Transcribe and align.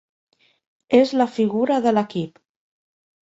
És 0.99 1.11
la 1.21 1.27
figura 1.35 1.77
de 1.85 1.93
l'equip. 1.99 2.43